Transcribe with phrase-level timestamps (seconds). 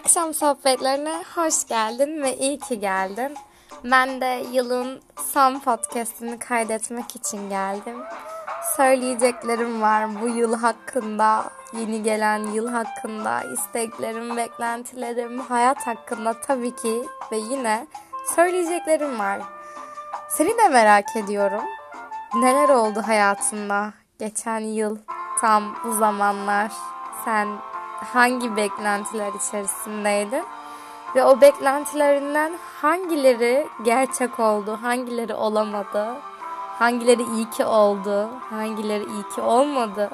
[0.00, 3.36] Akşam sohbetlerine hoş geldin ve iyi ki geldin.
[3.84, 5.00] Ben de yılın
[5.32, 7.96] son podcastini kaydetmek için geldim.
[8.76, 17.02] Söyleyeceklerim var bu yıl hakkında, yeni gelen yıl hakkında, isteklerim, beklentilerim, hayat hakkında tabii ki
[17.32, 17.86] ve yine
[18.34, 19.40] söyleyeceklerim var.
[20.28, 21.64] Seni de merak ediyorum.
[22.34, 24.98] Neler oldu hayatında geçen yıl
[25.40, 26.72] tam bu zamanlar?
[27.24, 27.48] Sen
[28.04, 30.44] hangi beklentiler içerisindeydin?
[31.14, 36.16] Ve o beklentilerinden hangileri gerçek oldu, hangileri olamadı,
[36.78, 40.10] hangileri iyi ki oldu, hangileri iyi ki olmadı?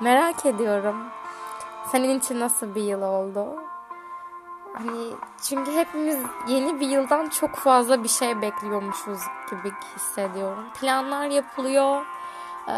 [0.00, 0.96] Merak ediyorum.
[1.92, 3.46] Senin için nasıl bir yıl oldu?
[4.72, 9.20] Hani çünkü hepimiz yeni bir yıldan çok fazla bir şey bekliyormuşuz
[9.50, 10.64] gibi hissediyorum.
[10.80, 12.06] Planlar yapılıyor.
[12.68, 12.72] Ee,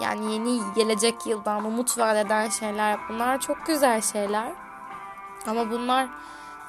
[0.00, 4.52] yani yeni gelecek yıldan umut vaat eden şeyler bunlar çok güzel şeyler.
[5.46, 6.08] Ama bunlar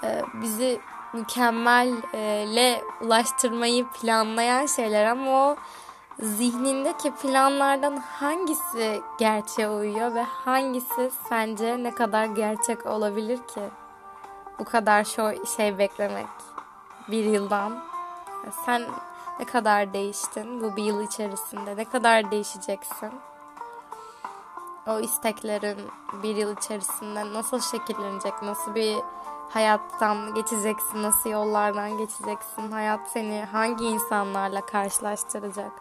[0.04, 0.82] e, bizi
[1.14, 5.56] mükemmelle ulaştırmayı planlayan şeyler ama o
[6.20, 13.62] zihnindeki planlardan hangisi gerçeğe uyuyor ve hangisi sence ne kadar gerçek olabilir ki?
[14.60, 15.04] Bu kadar
[15.58, 16.28] şey beklemek
[17.08, 17.84] bir yıldan.
[18.66, 18.82] Sen
[19.40, 21.78] ne kadar değiştin bu bir yıl içerisinde?
[21.78, 23.12] Ne kadar değişeceksin?
[24.88, 25.78] O isteklerin
[26.24, 28.34] bir yıl içerisinde nasıl şekillenecek?
[28.42, 28.98] Nasıl bir
[29.50, 31.04] hayattan geçeceksin?
[31.04, 32.72] Nasıl yollardan geçeceksin?
[32.72, 35.72] Hayat seni hangi insanlarla karşılaştıracak?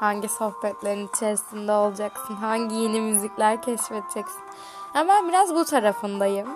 [0.00, 2.34] Hangi sohbetlerin içerisinde olacaksın?
[2.34, 4.42] Hangi yeni müzikler keşfedeceksin?
[4.94, 6.48] Yani ben biraz bu tarafındayım.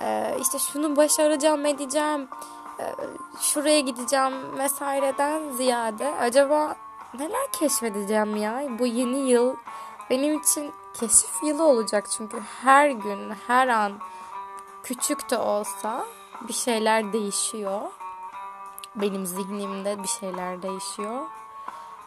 [0.00, 2.28] Ee, işte şunu başaracağım, edeceğim
[3.40, 6.76] şuraya gideceğim vesaireden ziyade acaba
[7.18, 8.62] neler keşfedeceğim ya?
[8.78, 9.56] Bu yeni yıl
[10.10, 12.10] benim için keşif yılı olacak.
[12.10, 13.92] Çünkü her gün her an
[14.82, 16.04] küçük de olsa
[16.48, 17.80] bir şeyler değişiyor.
[18.94, 21.26] Benim zihnimde bir şeyler değişiyor.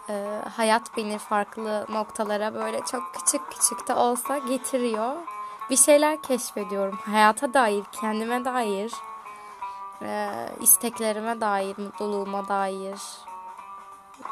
[0.09, 5.15] Ee, hayat beni farklı noktalara böyle çok küçük küçük de olsa getiriyor.
[5.69, 8.93] Bir şeyler keşfediyorum hayata dair kendime dair
[10.01, 10.29] e,
[10.59, 13.01] isteklerime dair, mutluluğuma dair,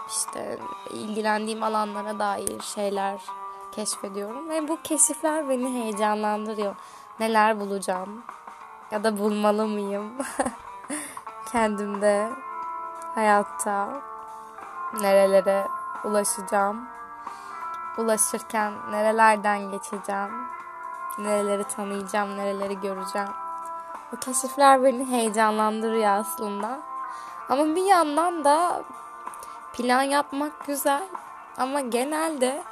[0.07, 0.59] işte
[0.89, 3.21] ilgilendiğim alanlara dair şeyler
[3.71, 4.49] keşfediyorum.
[4.49, 6.75] Ve bu keşifler beni heyecanlandırıyor.
[7.19, 8.23] Neler bulacağım?
[8.91, 10.13] Ya da bulmalı mıyım?
[11.51, 12.29] Kendimde,
[13.15, 14.01] hayatta,
[15.01, 15.67] nerelere
[16.03, 16.87] ulaşacağım,
[17.97, 20.31] ulaşırken nerelerden geçeceğim,
[21.17, 23.29] nereleri tanıyacağım, nereleri göreceğim.
[24.11, 26.79] Bu keşifler beni heyecanlandırıyor aslında.
[27.49, 28.83] Ama bir yandan da
[29.73, 31.03] plan yapmak güzel.
[31.57, 32.63] Ama genelde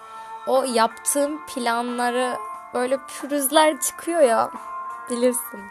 [0.48, 2.38] o yaptığım planları
[2.74, 4.52] böyle pürüzler çıkıyor ya
[5.10, 5.62] bilirsin.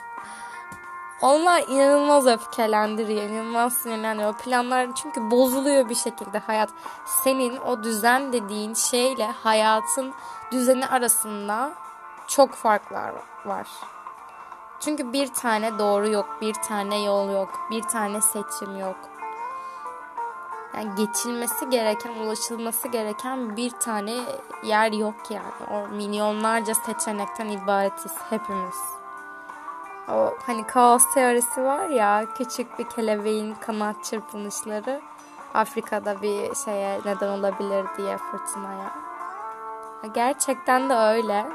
[1.23, 4.35] Onlar inanılmaz öfkelendiriyor, inanılmaz sinirlendiriyor.
[4.35, 6.71] O planlar çünkü bozuluyor bir şekilde hayat.
[7.25, 10.15] Senin o düzen dediğin şeyle hayatın
[10.53, 11.73] düzeni arasında
[12.27, 13.13] çok farklar
[13.45, 13.67] var.
[14.81, 18.97] Çünkü bir tane doğru yok, bir tane yol yok, bir tane seçim yok.
[20.77, 24.15] Yani geçilmesi gereken, ulaşılması gereken bir tane
[24.63, 25.71] yer yok yani.
[25.73, 28.77] O milyonlarca seçenekten ibaretiz hepimiz.
[30.09, 35.01] O hani kaos teorisi var ya, küçük bir kelebeğin kanat çırpınışları
[35.55, 38.95] Afrika'da bir şeye neden olabilir diye fırtınaya.
[40.15, 41.47] Gerçekten de öyle.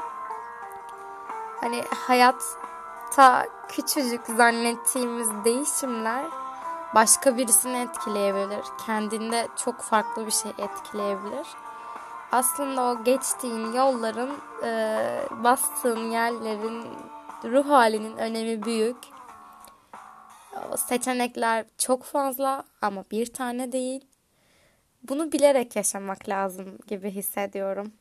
[1.61, 2.43] Hani hayat
[3.11, 6.25] ta küçücük zannettiğimiz değişimler
[6.95, 8.65] başka birisini etkileyebilir.
[8.85, 11.47] Kendinde çok farklı bir şey etkileyebilir.
[12.31, 14.31] Aslında o geçtiğin yolların,
[14.63, 14.97] e,
[15.43, 16.87] bastığın yerlerin,
[17.43, 18.97] ruh halinin önemi büyük.
[20.73, 24.05] O seçenekler çok fazla ama bir tane değil.
[25.03, 27.93] Bunu bilerek yaşamak lazım gibi hissediyorum.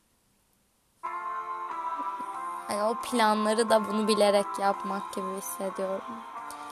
[2.71, 6.15] Yani o planları da bunu bilerek yapmak gibi hissediyorum.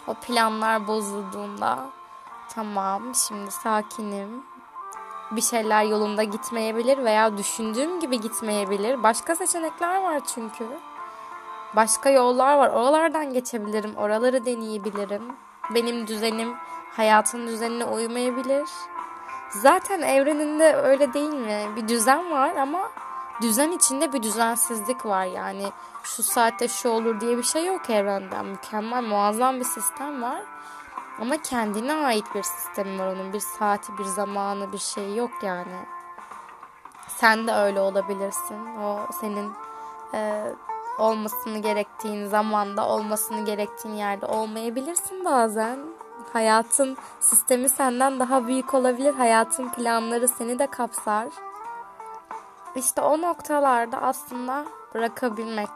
[0.07, 1.90] O planlar bozulduğunda
[2.50, 4.44] tamam şimdi sakinim.
[5.31, 9.04] Bir şeyler yolunda gitmeyebilir veya düşündüğüm gibi gitmeyebilir.
[9.04, 10.68] Başka seçenekler var çünkü.
[11.75, 12.69] Başka yollar var.
[12.69, 13.95] Oralardan geçebilirim.
[13.95, 15.24] Oraları deneyebilirim.
[15.75, 16.56] Benim düzenim
[16.98, 18.69] hayatın düzenine uymayabilir.
[19.50, 21.68] Zaten evreninde öyle değil mi?
[21.75, 22.92] Bir düzen var ama
[23.42, 25.66] düzen içinde bir düzensizlik var yani
[26.04, 30.42] şu saatte şu olur diye bir şey yok evrenden mükemmel muazzam bir sistem var
[31.22, 35.86] ama kendine ait bir sistem var onun bir saati bir zamanı bir şey yok yani
[37.08, 39.52] sen de öyle olabilirsin o senin
[40.14, 40.44] e,
[41.00, 45.80] olmasını gerektiğin zamanda, olmasını gerektiğin yerde olmayabilirsin bazen.
[46.34, 49.14] Hayatın sistemi senden daha büyük olabilir.
[49.14, 51.28] Hayatın planları seni de kapsar.
[52.75, 55.69] İşte o noktalarda aslında bırakabilmek.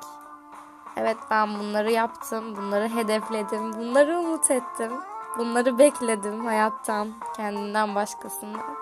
[0.98, 4.92] Evet ben bunları yaptım, bunları hedefledim, bunları umut ettim.
[5.38, 8.76] Bunları bekledim hayattan, kendinden başkasından.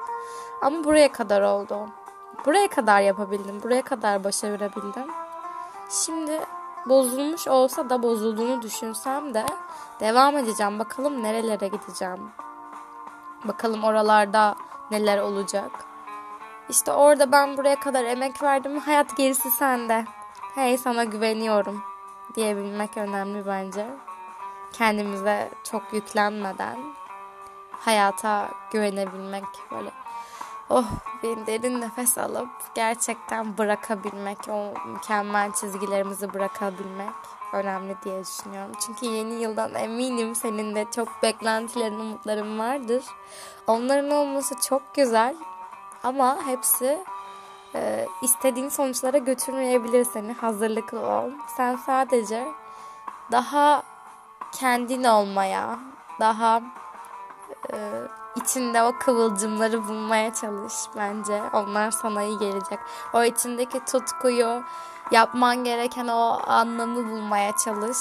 [0.62, 1.90] Ama buraya kadar oldu.
[2.46, 5.08] Buraya kadar yapabildim, buraya kadar başarabildim.
[5.90, 6.40] Şimdi
[6.86, 9.46] bozulmuş olsa da bozulduğunu düşünsem de
[10.00, 10.80] devam edeceğim.
[10.80, 12.30] Bakalım nerelere gideceğim.
[13.46, 14.56] Bakalım oralarda
[14.92, 15.72] neler olacak.
[16.72, 18.80] İşte orada ben buraya kadar emek verdim.
[18.80, 20.06] Hayat gerisi sende.
[20.56, 21.84] Hey sana güveniyorum
[22.36, 23.88] diyebilmek önemli bence.
[24.74, 26.78] Kendimize çok yüklenmeden
[27.72, 29.92] hayata güvenebilmek böyle
[30.70, 30.86] oh
[31.24, 37.16] bir derin nefes alıp gerçekten bırakabilmek, o mükemmel çizgilerimizi bırakabilmek
[37.54, 38.72] önemli diye düşünüyorum.
[38.86, 43.04] Çünkü yeni yıldan eminim senin de çok beklentilerin, umutların vardır.
[43.68, 45.36] Onların olması çok güzel
[46.04, 47.04] ama hepsi
[47.76, 50.34] e, istediğin sonuçlara götürmeyebilir seni.
[50.34, 51.30] Hazırlıklı ol.
[51.58, 52.48] Sen sadece
[53.32, 53.84] daha
[54.52, 55.80] kendin olmaya,
[56.20, 56.62] daha
[57.74, 57.78] e,
[58.36, 61.42] içinde o kıvılcımları bulmaya çalış bence.
[61.54, 62.80] Onlar sana iyi gelecek.
[63.14, 64.64] O içindeki tutkuyu,
[65.12, 67.98] yapman gereken o anlamı bulmaya çalış.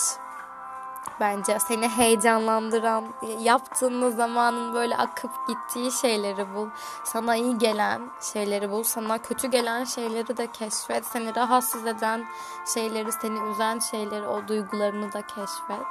[1.21, 3.05] Bence seni heyecanlandıran,
[3.39, 6.69] yaptığın zamanın böyle akıp gittiği şeyleri bul.
[7.05, 8.83] Sana iyi gelen şeyleri bul.
[8.83, 11.07] Sana kötü gelen şeyleri de keşfet.
[11.07, 12.25] Seni rahatsız eden
[12.75, 15.87] şeyleri, seni üzen şeyleri, o duygularını da keşfet.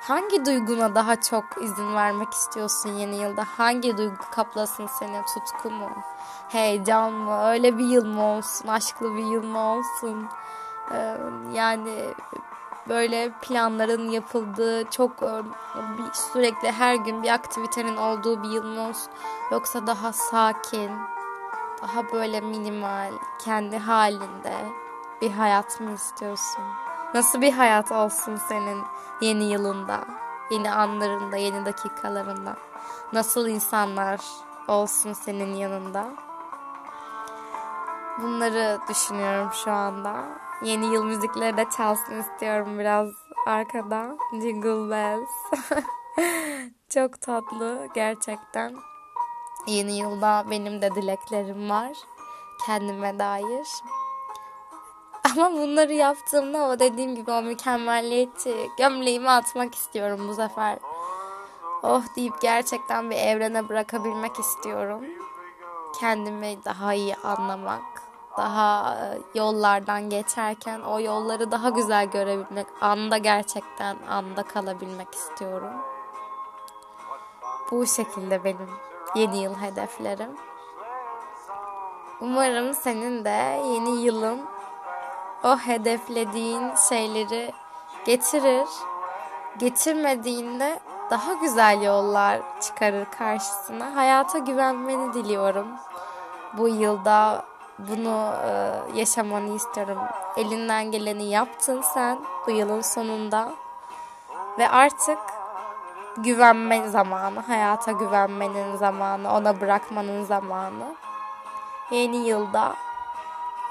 [0.00, 3.44] Hangi duyguna daha çok izin vermek istiyorsun yeni yılda?
[3.56, 5.22] Hangi duygu kaplasın seni?
[5.34, 5.90] Tutku mu?
[6.48, 7.48] Heyecan mı?
[7.48, 8.68] Öyle bir yıl mı olsun?
[8.68, 10.28] Aşklı bir yıl mı olsun?
[10.92, 11.16] Ee,
[11.52, 12.14] yani
[12.88, 15.42] böyle planların yapıldığı çok e,
[16.12, 19.12] sürekli her gün bir aktivitenin olduğu bir yıl mı olsun?
[19.52, 20.90] Yoksa daha sakin,
[21.82, 23.12] daha böyle minimal,
[23.44, 24.56] kendi halinde
[25.22, 26.64] bir hayat mı istiyorsun?
[27.14, 28.82] Nasıl bir hayat olsun senin
[29.20, 30.00] yeni yılında,
[30.50, 32.56] yeni anlarında, yeni dakikalarında?
[33.12, 34.20] Nasıl insanlar
[34.68, 36.06] olsun senin yanında?
[38.22, 40.43] Bunları düşünüyorum şu anda.
[40.62, 43.08] Yeni yıl müzikleri de çalsın istiyorum biraz
[43.46, 44.16] arkada.
[44.32, 45.30] Jingle Bells.
[46.88, 48.74] Çok tatlı gerçekten.
[49.66, 51.92] Yeni yılda benim de dileklerim var.
[52.66, 53.68] Kendime dair.
[55.24, 60.78] Ama bunları yaptığımda o dediğim gibi o mükemmelliyeti gömleğimi atmak istiyorum bu sefer.
[61.82, 65.04] Oh deyip gerçekten bir evrene bırakabilmek istiyorum.
[66.00, 68.02] Kendimi daha iyi anlamak,
[68.36, 75.72] daha e, yollardan geçerken o yolları daha güzel görebilmek, anda gerçekten anda kalabilmek istiyorum.
[77.70, 78.70] Bu şekilde benim
[79.14, 80.30] yeni yıl hedeflerim.
[82.20, 84.40] Umarım senin de yeni yılın
[85.44, 87.52] o hedeflediğin şeyleri
[88.04, 88.68] getirir.
[89.58, 93.96] Getirmediğinde daha güzel yollar çıkarır karşısına.
[93.96, 95.66] Hayata güvenmeni diliyorum.
[96.58, 97.44] Bu yılda
[97.78, 98.50] bunu e,
[98.98, 99.98] yaşamanı istiyorum.
[100.36, 103.52] Elinden geleni yaptın sen bu yılın sonunda.
[104.58, 105.18] Ve artık
[106.16, 110.94] güvenme zamanı, hayata güvenmenin zamanı, ona bırakmanın zamanı.
[111.90, 112.74] Yeni yılda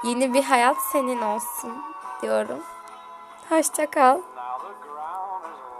[0.04, 1.72] yeni bir hayat senin olsun
[2.22, 2.62] diyorum.
[3.48, 4.20] Hoşça kal.